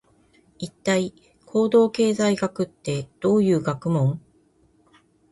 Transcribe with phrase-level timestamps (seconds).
[0.57, 1.13] 一体、
[1.45, 4.19] 行動経済学ってどういう学問？